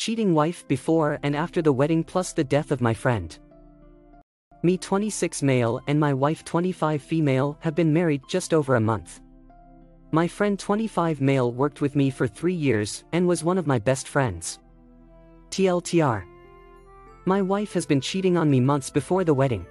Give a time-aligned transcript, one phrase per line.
[0.00, 3.38] Cheating wife before and after the wedding plus the death of my friend.
[4.62, 9.20] Me 26 male and my wife 25 female have been married just over a month.
[10.10, 13.78] My friend 25 male worked with me for 3 years and was one of my
[13.78, 14.58] best friends.
[15.50, 16.24] TLDR.
[17.26, 19.66] My wife has been cheating on me months before the wedding.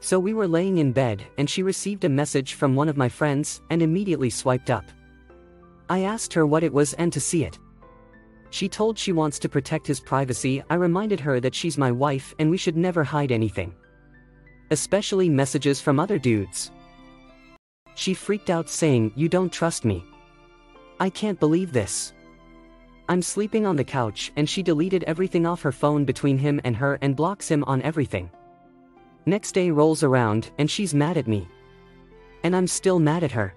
[0.00, 3.08] So we were laying in bed and she received a message from one of my
[3.08, 4.86] friends and immediately swiped up.
[5.88, 7.56] I asked her what it was and to see it.
[8.50, 10.62] She told she wants to protect his privacy.
[10.70, 13.74] I reminded her that she's my wife and we should never hide anything
[14.70, 16.70] especially messages from other dudes.
[17.94, 20.04] She freaked out saying, You don't trust me.
[21.00, 22.12] I can't believe this.
[23.08, 26.76] I'm sleeping on the couch and she deleted everything off her phone between him and
[26.76, 28.30] her and blocks him on everything.
[29.24, 31.48] Next day rolls around and she's mad at me.
[32.44, 33.54] And I'm still mad at her.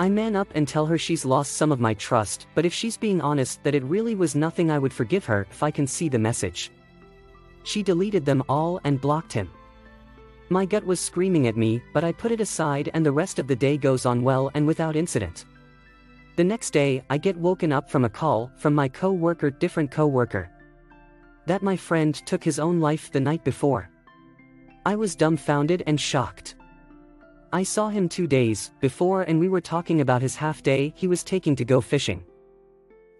[0.00, 2.96] I man up and tell her she's lost some of my trust, but if she's
[2.96, 6.08] being honest that it really was nothing I would forgive her if I can see
[6.08, 6.70] the message.
[7.64, 9.50] She deleted them all and blocked him.
[10.48, 13.46] My gut was screaming at me, but I put it aside and the rest of
[13.46, 15.44] the day goes on well and without incident.
[16.36, 20.48] The next day, I get woken up from a call from my co-worker different co-worker.
[21.44, 23.90] That my friend took his own life the night before.
[24.86, 26.54] I was dumbfounded and shocked.
[27.52, 31.08] I saw him two days before and we were talking about his half day he
[31.08, 32.24] was taking to go fishing.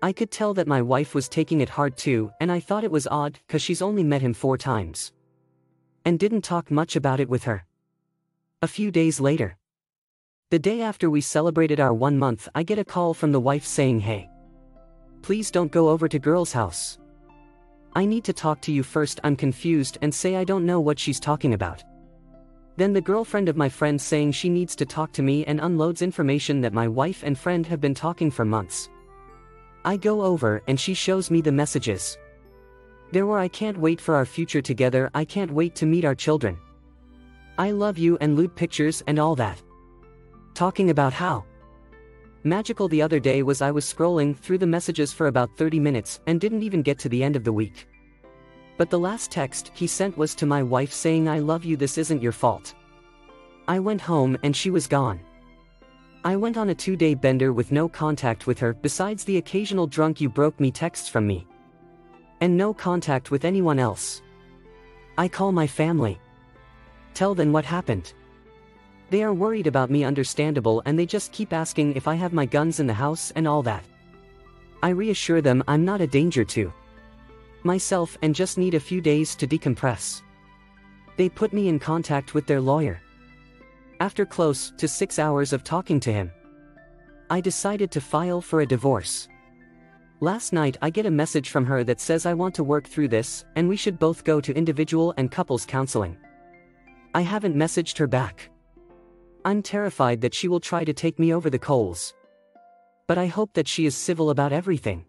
[0.03, 2.93] I could tell that my wife was taking it hard too and I thought it
[2.93, 5.11] was odd cause she's only met him four times
[6.05, 7.65] and didn't talk much about it with her.
[8.63, 9.57] A few days later,
[10.51, 13.65] the day after we celebrated our one month, I get a call from the wife
[13.65, 14.29] saying, Hey,
[15.23, 16.99] please don't go over to girl's house.
[17.95, 19.19] I need to talk to you first.
[19.25, 21.83] I'm confused and say I don't know what she's talking about.
[22.81, 26.01] Then the girlfriend of my friend saying she needs to talk to me and unloads
[26.01, 28.89] information that my wife and friend have been talking for months.
[29.85, 32.17] I go over and she shows me the messages.
[33.13, 36.15] There were I can't wait for our future together, I can't wait to meet our
[36.15, 36.57] children.
[37.59, 39.61] I love you and loot pictures and all that.
[40.55, 41.45] Talking about how
[42.45, 46.21] magical the other day was I was scrolling through the messages for about 30 minutes
[46.27, 47.87] and didn't even get to the end of the week.
[48.81, 51.99] But the last text he sent was to my wife saying I love you this
[51.99, 52.73] isn't your fault.
[53.69, 55.21] I went home and she was gone.
[56.25, 60.19] I went on a two-day bender with no contact with her besides the occasional drunk
[60.19, 61.47] you broke me texts from me
[62.41, 64.23] and no contact with anyone else.
[65.19, 66.19] I call my family.
[67.13, 68.15] Tell them what happened.
[69.11, 72.47] They are worried about me understandable and they just keep asking if I have my
[72.47, 73.85] guns in the house and all that.
[74.83, 76.73] I reassure them I'm not a danger to
[77.65, 80.23] myself and just need a few days to decompress.
[81.17, 83.01] They put me in contact with their lawyer.
[84.01, 86.31] After close to six hours of talking to him,
[87.29, 89.29] I decided to file for a divorce.
[90.21, 93.09] Last night I get a message from her that says I want to work through
[93.09, 96.17] this, and we should both go to individual and couples counseling.
[97.15, 98.51] I haven't messaged her back.
[99.45, 102.15] I'm terrified that she will try to take me over the coals.
[103.07, 105.05] But I hope that she is civil about everything.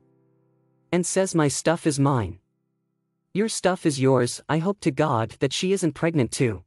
[0.91, 2.40] And says my stuff is mine.
[3.33, 6.65] Your stuff is yours, I hope to God that she isn't pregnant too.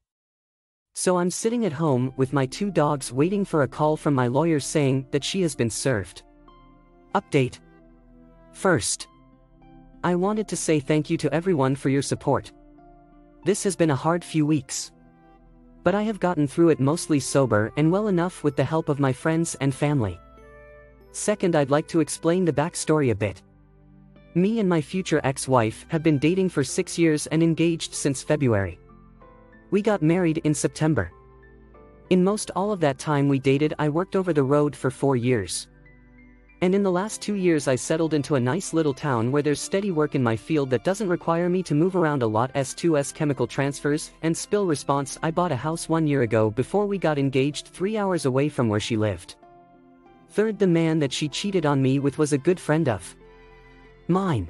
[0.95, 4.29] So I'm sitting at home with my two dogs waiting for a call from my
[4.29, 6.23] lawyer saying that she has been served.
[7.15, 7.59] Update
[8.53, 9.09] First,
[10.03, 12.51] I wanted to say thank you to everyone for your support.
[13.45, 14.91] This has been a hard few weeks.
[15.83, 18.99] But I have gotten through it mostly sober and well enough with the help of
[18.99, 20.19] my friends and family.
[21.13, 23.43] Second, I'd like to explain the backstory a bit.
[24.37, 28.81] Me and my future ex-wife have been dating for six years and engaged since February.
[29.71, 31.13] We got married in September.
[32.11, 35.15] In most all of that time we dated I worked over the road for four
[35.15, 35.69] years.
[36.63, 39.61] And in the last two years I settled into a nice little town where there's
[39.61, 43.15] steady work in my field that doesn't require me to move around a lot S2S
[43.15, 47.19] chemical transfers and spill response I bought a house one year ago before we got
[47.19, 49.37] engaged three hours away from where she lived.
[50.31, 53.15] Third the man that she cheated on me with was a good friend of
[54.09, 54.49] mine.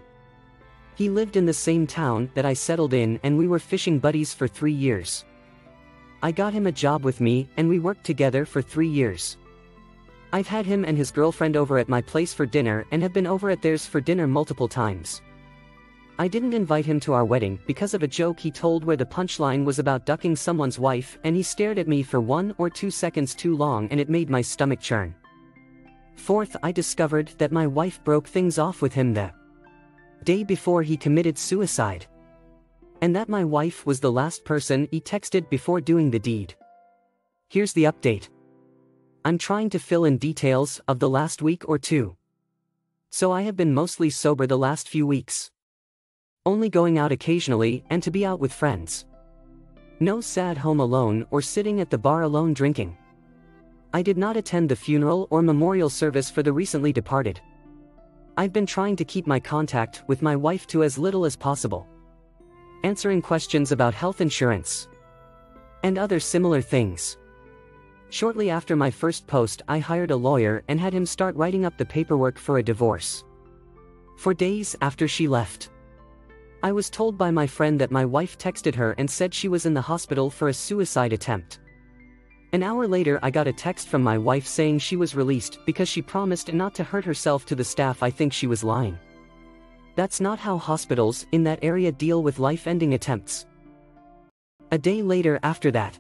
[0.97, 4.33] He lived in the same town that I settled in and we were fishing buddies
[4.33, 5.25] for three years.
[6.23, 9.37] I got him a job with me and we worked together for three years.
[10.33, 13.27] I've had him and his girlfriend over at my place for dinner and have been
[13.27, 15.21] over at theirs for dinner multiple times.
[16.19, 19.05] I didn't invite him to our wedding because of a joke he told where the
[19.05, 22.91] punchline was about ducking someone's wife and he stared at me for one or two
[22.91, 25.15] seconds too long and it made my stomach churn.
[26.15, 29.33] Fourth, I discovered that my wife broke things off with him the
[30.25, 32.07] day before he committed suicide.
[33.01, 36.55] And that my wife was the last person he texted before doing the deed.
[37.49, 38.29] Here's the update.
[39.25, 42.17] I'm trying to fill in details of the last week or two.
[43.11, 45.51] So I have been mostly sober the last few weeks.
[46.47, 49.07] Only going out occasionally and to be out with friends.
[50.01, 52.97] No sad home alone or sitting at the bar alone drinking.
[53.93, 57.41] I did not attend the funeral or memorial service for the recently departed.
[58.37, 61.87] I've been trying to keep my contact with my wife to as little as possible.
[62.83, 64.89] Answering questions about health insurance.
[65.85, 67.17] And other similar things.
[68.11, 71.79] Shortly after my first post, I hired a lawyer and had him start writing up
[71.79, 73.23] the paperwork for a divorce.
[74.17, 75.71] For days after she left,
[76.65, 79.65] I was told by my friend that my wife texted her and said she was
[79.65, 81.61] in the hospital for a suicide attempt.
[82.55, 85.89] An hour later I got a text from my wife saying she was released because
[85.89, 88.97] she promised not to hurt herself to the staff I think she was lying.
[89.97, 93.47] That's not how hospitals in that area deal with life-ending attempts.
[94.71, 95.99] A day later after that,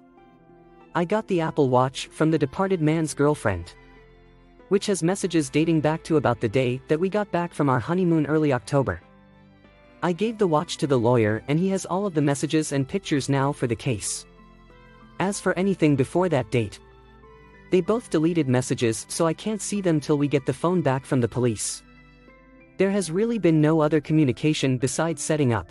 [0.94, 3.74] I got the Apple Watch from the departed man's girlfriend.
[4.68, 7.80] Which has messages dating back to about the day that we got back from our
[7.80, 9.00] honeymoon early October.
[10.04, 12.86] I gave the watch to the lawyer and he has all of the messages and
[12.86, 14.24] pictures now for the case.
[15.20, 16.80] As for anything before that date,
[17.70, 21.04] they both deleted messages so I can't see them till we get the phone back
[21.04, 21.82] from the police.
[22.76, 25.68] There has really been no other communication besides setting up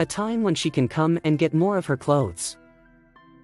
[0.00, 2.56] a time when she can come and get more of her clothes.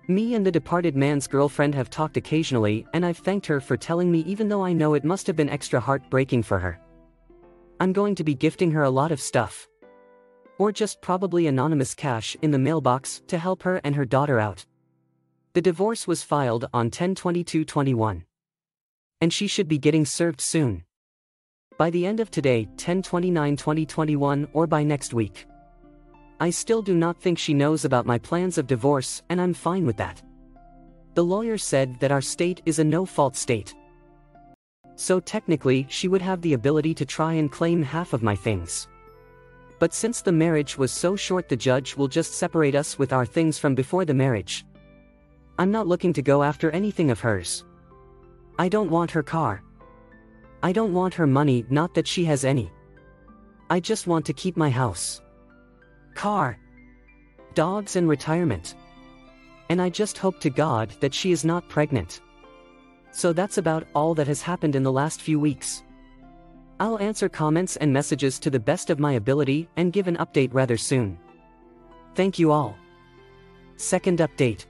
[0.08, 4.10] Me and the departed man's girlfriend have talked occasionally and I've thanked her for telling
[4.10, 6.80] me even though I know it must have been extra heartbreaking for her.
[7.78, 9.68] I'm going to be gifting her a lot of stuff.
[10.58, 14.66] Or just probably anonymous cash in the mailbox to help her and her daughter out.
[15.52, 18.22] The divorce was filed on 10-22-21.
[19.20, 20.84] And she should be getting served soon.
[21.76, 25.46] By the end of today, 10-29-2021 or by next week.
[26.38, 29.86] I still do not think she knows about my plans of divorce and I'm fine
[29.86, 30.22] with that.
[31.14, 33.74] The lawyer said that our state is a no-fault state.
[34.94, 38.86] So technically she would have the ability to try and claim half of my things.
[39.80, 43.26] But since the marriage was so short the judge will just separate us with our
[43.26, 44.64] things from before the marriage.
[45.60, 47.66] I'm not looking to go after anything of hers.
[48.58, 49.62] I don't want her car.
[50.62, 52.70] I don't want her money, not that she has any.
[53.68, 55.20] I just want to keep my house.
[56.14, 56.58] Car.
[57.52, 58.74] Dogs and retirement.
[59.68, 62.22] And I just hope to God that she is not pregnant.
[63.10, 65.82] So that's about all that has happened in the last few weeks.
[66.80, 70.54] I'll answer comments and messages to the best of my ability and give an update
[70.54, 71.18] rather soon.
[72.14, 72.78] Thank you all.
[73.76, 74.64] Second update.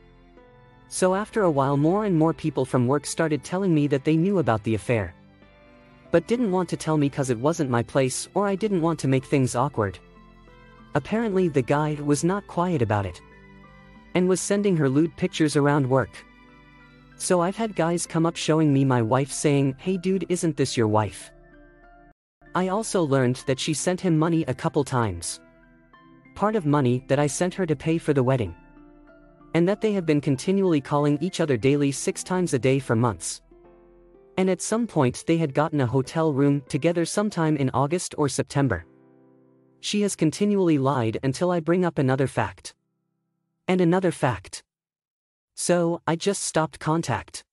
[0.93, 4.17] So after a while more and more people from work started telling me that they
[4.17, 5.15] knew about the affair.
[6.11, 8.99] But didn't want to tell me cause it wasn't my place or I didn't want
[9.01, 10.01] to make things awkward.
[10.97, 13.21] Apparently the guy was not quiet about it.
[14.17, 16.11] And was sending her lewd pictures around work.
[17.19, 20.77] So I've had guys come up showing me my wife saying, hey dude isn't this
[20.77, 21.31] your wife?
[22.57, 25.39] I also learned that she sent him money a couple times.
[26.35, 28.57] Part of money that I sent her to pay for the wedding
[29.55, 32.94] and that they have been continually calling each other daily six times a day for
[32.94, 33.43] months.
[34.37, 38.29] And at some point they had gotten a hotel room together sometime in August or
[38.29, 38.87] September.
[39.81, 42.75] She has continually lied until I bring up another fact.
[43.67, 44.62] And another fact.
[45.55, 47.44] So, I just stopped contact.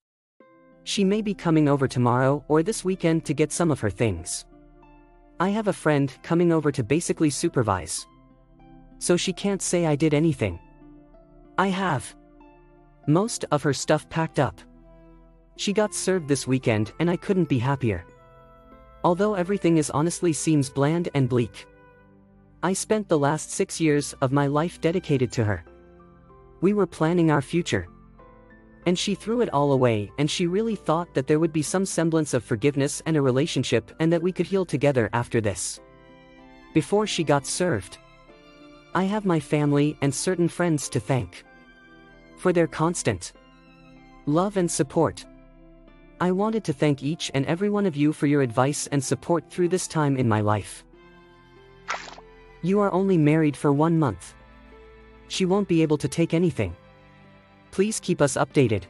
[0.84, 4.46] She may be coming over tomorrow or this weekend to get some of her things.
[5.40, 8.08] I have a friend coming over to basically supervise.
[9.00, 10.60] So she can't say I did anything.
[11.60, 12.16] I have.
[13.08, 14.62] Most of her stuff packed up.
[15.56, 18.06] She got served this weekend and I couldn't be happier.
[19.04, 21.66] Although everything is honestly seems bland and bleak.
[22.62, 25.66] I spent the last six years of my life dedicated to her.
[26.62, 27.88] We were planning our future.
[28.86, 31.88] And she threw it all away and she really thought that there would be some
[31.88, 35.80] semblance of forgiveness and a relationship and that we could heal together after this.
[36.76, 37.98] Before she got served.
[38.94, 41.44] I have my family and certain friends to thank
[42.38, 43.34] for their constant
[44.26, 45.26] love and support.
[46.20, 49.50] I wanted to thank each and every one of you for your advice and support
[49.50, 50.84] through this time in my life.
[52.62, 54.34] You are only married for one month.
[55.28, 56.76] She won't be able to take anything.
[57.72, 58.84] Please keep us updated.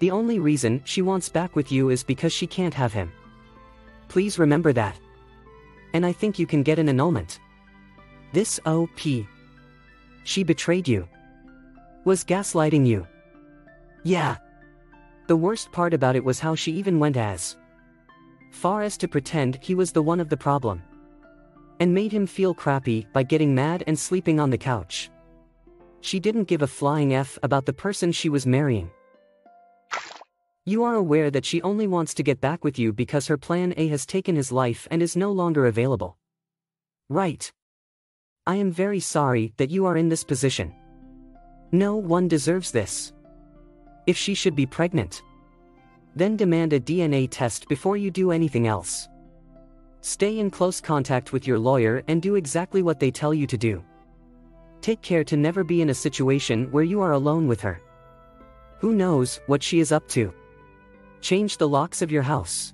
[0.00, 3.12] The only reason she wants back with you is because she can't have him.
[4.08, 4.98] Please remember that.
[5.92, 7.38] And I think you can get an annulment.
[8.32, 8.98] This OP.
[10.24, 11.08] She betrayed you.
[12.04, 13.06] Was gaslighting you.
[14.02, 14.36] Yeah.
[15.26, 17.56] The worst part about it was how she even went as
[18.50, 20.82] far as to pretend he was the one of the problem.
[21.80, 25.10] And made him feel crappy by getting mad and sleeping on the couch.
[26.02, 28.90] She didn't give a flying F about the person she was marrying.
[30.66, 33.74] You are aware that she only wants to get back with you because her plan
[33.76, 36.16] A has taken his life and is no longer available.
[37.08, 37.50] Right.
[38.46, 40.74] I am very sorry that you are in this position.
[41.74, 43.12] No one deserves this.
[44.06, 45.22] If she should be pregnant,
[46.14, 49.08] then demand a DNA test before you do anything else.
[50.00, 53.58] Stay in close contact with your lawyer and do exactly what they tell you to
[53.58, 53.82] do.
[54.82, 57.80] Take care to never be in a situation where you are alone with her.
[58.78, 60.32] Who knows what she is up to?
[61.22, 62.72] Change the locks of your house.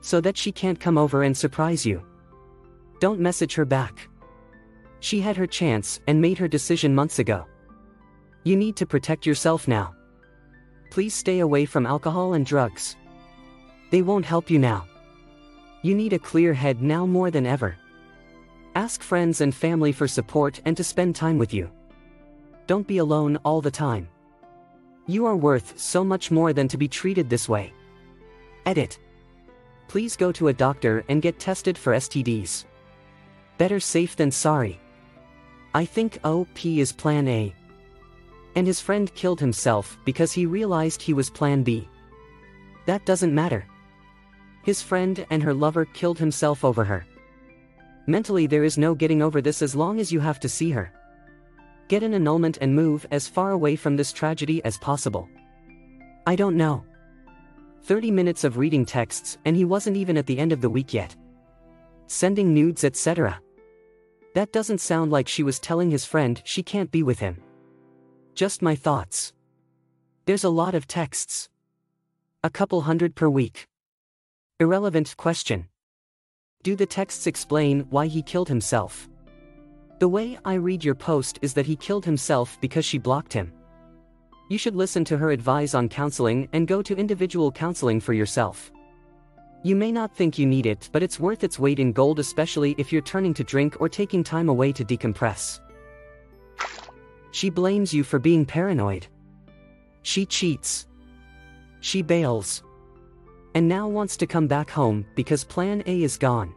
[0.00, 2.02] So that she can't come over and surprise you.
[3.00, 4.08] Don't message her back.
[5.00, 7.46] She had her chance and made her decision months ago.
[8.44, 9.94] You need to protect yourself now.
[10.90, 12.96] Please stay away from alcohol and drugs.
[13.90, 14.86] They won't help you now.
[15.82, 17.76] You need a clear head now more than ever.
[18.74, 21.70] Ask friends and family for support and to spend time with you.
[22.66, 24.08] Don't be alone all the time.
[25.06, 27.72] You are worth so much more than to be treated this way.
[28.66, 28.98] Edit.
[29.88, 32.66] Please go to a doctor and get tested for STDs.
[33.56, 34.78] Better safe than sorry.
[35.74, 37.54] I think OP is plan A.
[38.54, 41.88] And his friend killed himself because he realized he was plan B.
[42.86, 43.66] That doesn't matter.
[44.64, 47.06] His friend and her lover killed himself over her.
[48.06, 50.90] Mentally there is no getting over this as long as you have to see her.
[51.88, 55.28] Get an annulment and move as far away from this tragedy as possible.
[56.26, 56.84] I don't know.
[57.82, 60.92] 30 minutes of reading texts and he wasn't even at the end of the week
[60.92, 61.14] yet.
[62.06, 63.40] Sending nudes etc.
[64.34, 67.42] That doesn't sound like she was telling his friend she can't be with him.
[68.38, 69.32] Just my thoughts.
[70.26, 71.48] There's a lot of texts.
[72.44, 73.66] A couple hundred per week.
[74.60, 75.66] Irrelevant question.
[76.62, 79.08] Do the texts explain why he killed himself?
[79.98, 83.52] The way I read your post is that he killed himself because she blocked him.
[84.48, 88.70] You should listen to her advice on counseling and go to individual counseling for yourself.
[89.64, 92.76] You may not think you need it, but it's worth its weight in gold, especially
[92.78, 95.58] if you're turning to drink or taking time away to decompress.
[97.30, 99.06] She blames you for being paranoid.
[100.02, 100.86] She cheats.
[101.80, 102.62] She bails
[103.54, 106.54] and now wants to come back home because plan A is gone.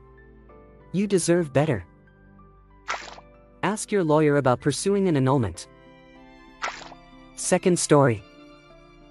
[0.91, 1.83] You deserve better.
[3.63, 5.67] Ask your lawyer about pursuing an annulment.
[7.35, 8.23] Second story.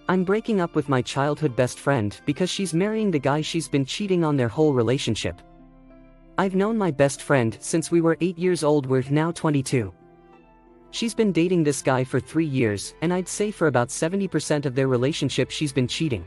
[0.08, 3.84] I'm breaking up with my childhood best friend because she's marrying the guy she's been
[3.84, 5.40] cheating on their whole relationship.
[6.38, 9.92] I've known my best friend since we were 8 years old, we're now 22.
[10.92, 14.74] She's been dating this guy for 3 years, and I'd say for about 70% of
[14.74, 16.26] their relationship she's been cheating.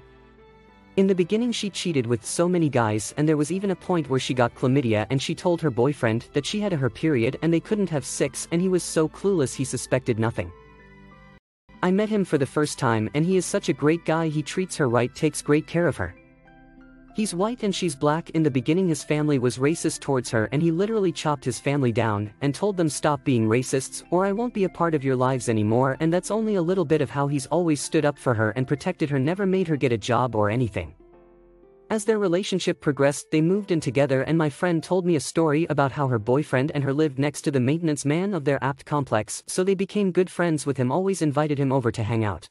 [0.96, 4.10] In the beginning she cheated with so many guys and there was even a point
[4.10, 7.40] where she got chlamydia and she told her boyfriend that she had a her period
[7.42, 10.52] and they couldn't have sex and he was so clueless he suspected nothing.
[11.82, 14.44] I met him for the first time and he is such a great guy he
[14.44, 16.14] treats her right takes great care of her.
[17.16, 20.64] He's white and she's black in the beginning his family was racist towards her and
[20.64, 24.54] he literally chopped his family down and told them stop being racists or I won't
[24.54, 27.28] be a part of your lives anymore and that's only a little bit of how
[27.28, 30.34] he's always stood up for her and protected her never made her get a job
[30.34, 30.96] or anything.
[31.92, 35.68] As their relationship progressed they moved in together and my friend told me a story
[35.70, 38.86] about how her boyfriend and her lived next to the maintenance man of their apt
[38.86, 42.50] complex so they became good friends with him always invited him over to hang out.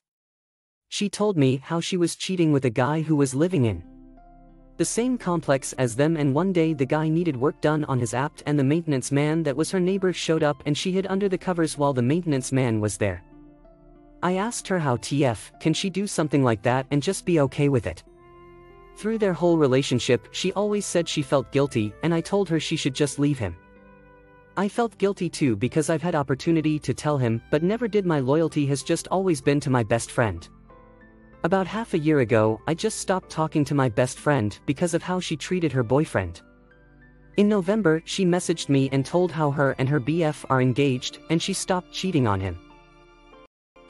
[0.89, 3.83] She told me how she was cheating with a guy who was living in
[4.83, 8.15] the same complex as them and one day the guy needed work done on his
[8.15, 11.29] apt and the maintenance man that was her neighbor showed up and she hid under
[11.29, 13.23] the covers while the maintenance man was there.
[14.25, 17.69] I asked her how TF can she do something like that and just be okay
[17.69, 18.03] with it.
[18.97, 22.75] Through their whole relationship she always said she felt guilty and I told her she
[22.75, 23.55] should just leave him.
[24.57, 28.19] I felt guilty too because I've had opportunity to tell him but never did my
[28.19, 30.49] loyalty has just always been to my best friend.
[31.45, 35.03] About half a year ago, I just stopped talking to my best friend because of
[35.03, 36.41] how she treated her boyfriend.
[37.37, 41.43] In November, she messaged me and told how her and her BF are engaged and
[41.43, 42.57] she stopped cheating on him.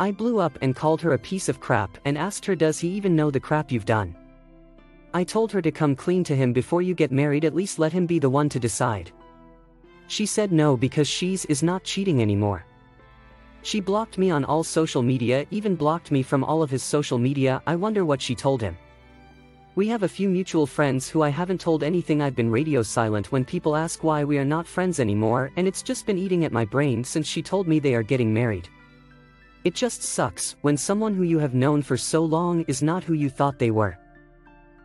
[0.00, 2.88] I blew up and called her a piece of crap and asked her does he
[2.88, 4.16] even know the crap you've done.
[5.12, 7.92] I told her to come clean to him before you get married at least let
[7.92, 9.12] him be the one to decide.
[10.06, 12.64] She said no because she's is not cheating anymore.
[13.62, 17.18] She blocked me on all social media, even blocked me from all of his social
[17.18, 18.76] media, I wonder what she told him.
[19.74, 23.32] We have a few mutual friends who I haven't told anything I've been radio silent
[23.32, 26.52] when people ask why we are not friends anymore and it's just been eating at
[26.52, 28.68] my brain since she told me they are getting married.
[29.64, 33.14] It just sucks when someone who you have known for so long is not who
[33.14, 33.96] you thought they were.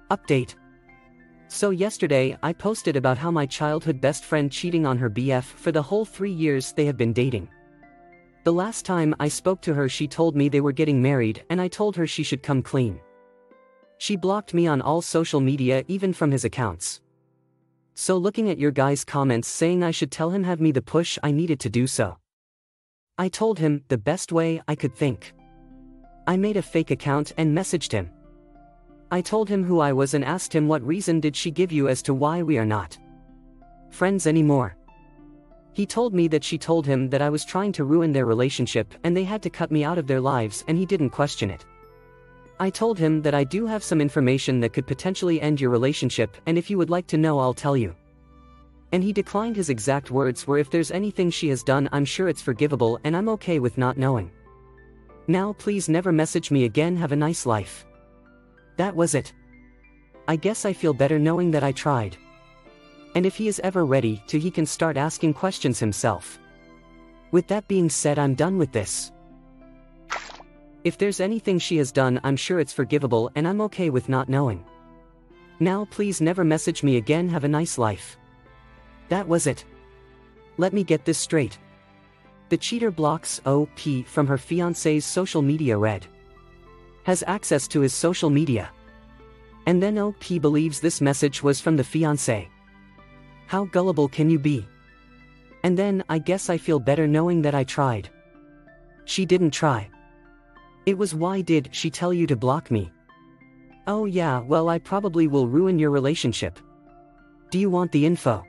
[0.09, 0.55] Update.
[1.49, 5.73] So yesterday I posted about how my childhood best friend cheating on her BF for
[5.73, 7.49] the whole three years they have been dating.
[8.47, 11.59] The last time I spoke to her she told me they were getting married and
[11.59, 12.97] I told her she should come clean.
[13.97, 17.01] She blocked me on all social media even from his accounts.
[17.95, 21.19] So looking at your guy's comments saying I should tell him have me the push
[21.21, 22.19] I needed to do so.
[23.17, 25.33] I told him the best way I could think.
[26.25, 28.09] I made a fake account and messaged him.
[29.11, 31.89] I told him who I was and asked him what reason did she give you
[31.89, 32.97] as to why we are not
[33.89, 34.76] friends anymore.
[35.77, 38.95] He told me that she told him that I was trying to ruin their relationship
[39.03, 41.67] and they had to cut me out of their lives and he didn't question it.
[42.59, 46.35] I told him that I do have some information that could potentially end your relationship
[46.47, 47.95] and if you would like to know I'll tell you.
[48.91, 52.27] And he declined his exact words were if there's anything she has done I'm sure
[52.27, 54.31] it's forgivable and I'm okay with not knowing.
[55.27, 57.85] Now please never message me again have a nice life.
[58.77, 59.31] That was it.
[60.27, 62.17] I guess I feel better knowing that I tried.
[63.15, 66.39] And if he is ever ready to he can start asking questions himself.
[67.31, 69.11] With that being said I'm done with this.
[70.83, 74.29] If there's anything she has done I'm sure it's forgivable and I'm okay with not
[74.29, 74.63] knowing.
[75.59, 78.17] Now please never message me again have a nice life.
[79.09, 79.65] That was it.
[80.57, 81.57] Let me get this straight.
[82.49, 86.07] The cheater blocks OP from her fiance's social media red.
[87.03, 88.69] has access to his social media.
[89.65, 92.47] And then OP believes this message was from the fiancé.
[93.47, 94.65] How gullible can you be?
[95.63, 98.09] And then, I guess I feel better knowing that I tried.
[99.05, 99.89] She didn't try.
[100.85, 102.91] It was why did she tell you to block me?
[103.87, 106.59] Oh yeah, well I probably will ruin your relationship.
[107.49, 108.43] Do you want the info?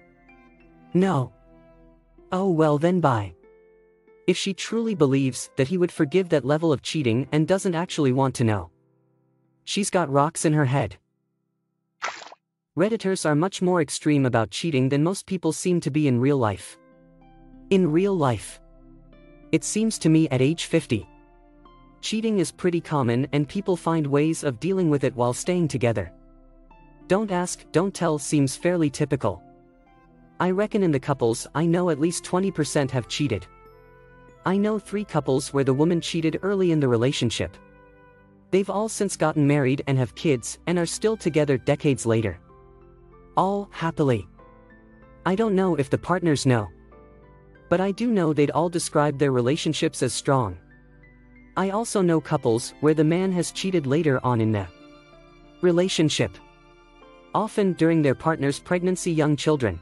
[0.95, 1.33] No.
[2.33, 3.35] Oh well then bye.
[4.27, 8.13] If she truly believes that he would forgive that level of cheating and doesn't actually
[8.13, 8.71] want to know.
[9.65, 10.99] She's got rocks in her head.
[12.79, 16.39] Redditors are much more extreme about cheating than most people seem to be in real
[16.39, 16.79] life.
[17.71, 18.61] In real life.
[19.51, 21.05] It seems to me at age 50.
[22.03, 26.13] Cheating is pretty common and people find ways of dealing with it while staying together.
[27.09, 29.43] Don't ask, don't tell seems fairly typical.
[30.39, 33.45] I reckon in the couples I know at least 20% have cheated.
[34.47, 37.57] I know three couples where the woman cheated early in the relationship.
[38.53, 42.39] They've all since gotten married and have kids and are still together decades later.
[43.39, 44.27] All happily.
[45.25, 46.67] I don't know if the partners know.
[47.69, 50.59] But I do know they'd all describe their relationships as strong.
[51.57, 54.67] I also know couples where the man has cheated later on in the
[55.61, 56.37] relationship.
[57.33, 59.79] Often during their partner's pregnancy young children.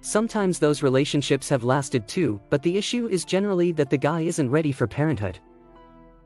[0.00, 4.50] Sometimes those relationships have lasted too, but the issue is generally that the guy isn't
[4.50, 5.38] ready for parenthood.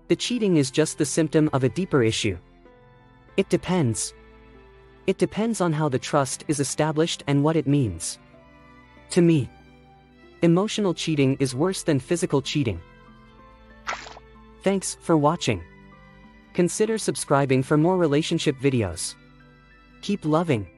[0.06, 2.38] The cheating is just the symptom of a deeper issue.
[3.36, 4.14] It depends.
[5.08, 8.18] It depends on how the trust is established and what it means.
[9.12, 9.48] To me,
[10.42, 12.78] emotional cheating is worse than physical cheating.
[14.62, 15.64] Thanks for watching.
[16.52, 19.14] Consider subscribing for more relationship videos.
[20.02, 20.68] Keep loving.